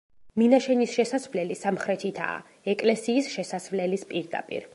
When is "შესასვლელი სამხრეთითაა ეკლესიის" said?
0.99-3.31